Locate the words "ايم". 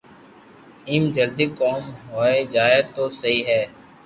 0.89-1.03